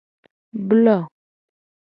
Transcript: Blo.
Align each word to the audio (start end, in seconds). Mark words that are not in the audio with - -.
Blo. 0.67 0.97